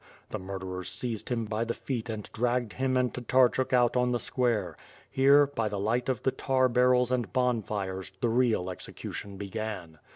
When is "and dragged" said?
2.09-2.73